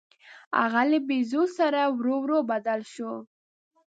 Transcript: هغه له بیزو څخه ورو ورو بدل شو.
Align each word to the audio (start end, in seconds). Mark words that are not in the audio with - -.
هغه 0.59 0.81
له 0.91 0.99
بیزو 1.07 1.43
څخه 1.57 1.81
ورو 1.97 2.15
ورو 2.23 2.39
بدل 2.51 2.79
شو. 2.93 3.13